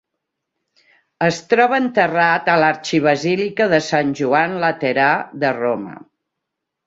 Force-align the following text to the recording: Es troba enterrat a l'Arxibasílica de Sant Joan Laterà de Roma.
Es 1.25 1.41
troba 1.49 1.77
enterrat 1.81 2.49
a 2.53 2.55
l'Arxibasílica 2.63 3.67
de 3.73 3.79
Sant 3.89 4.09
Joan 4.21 4.57
Laterà 4.63 5.07
de 5.45 5.55
Roma. 5.61 5.95